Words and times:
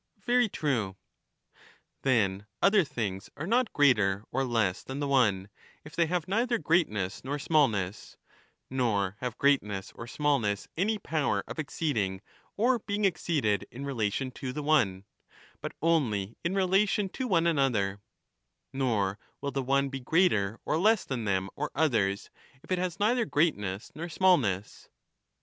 Very 0.25 0.49
true. 0.49 0.95
Then 2.01 2.47
other 2.59 2.83
things 2.83 3.29
are 3.37 3.45
not 3.45 3.71
greater 3.71 4.23
or 4.31 4.43
less 4.43 4.81
than 4.81 4.99
the 4.99 5.07
one, 5.07 5.47
if 5.83 5.95
they 5.95 6.07
have 6.07 6.27
neither 6.27 6.57
greatness 6.57 7.23
nor 7.23 7.37
smallness; 7.37 8.17
nor 8.67 9.15
have 9.19 9.37
great 9.37 9.61
ness 9.61 9.91
or 9.93 10.07
smallness 10.07 10.67
any 10.75 10.97
power 10.97 11.43
of 11.47 11.59
exceeding 11.59 12.19
or 12.57 12.79
being 12.79 13.05
exceeded 13.05 13.67
in 13.69 13.85
relation 13.85 14.31
to 14.31 14.51
the 14.51 14.63
one, 14.63 15.05
but 15.61 15.73
only 15.83 16.35
in 16.43 16.55
relation 16.55 17.07
to 17.09 17.27
one 17.27 17.45
another; 17.45 17.99
nor 18.73 19.19
will 19.39 19.51
the 19.51 19.61
one 19.61 19.89
be 19.89 19.99
greater 19.99 20.59
or 20.65 20.79
less 20.79 21.05
than 21.05 21.25
them 21.25 21.47
or 21.55 21.69
others, 21.75 22.31
if 22.63 22.71
it 22.71 22.79
has 22.79 22.99
neither 22.99 23.23
greatness 23.23 23.91
nor 23.93 24.09
smallness. 24.09 24.89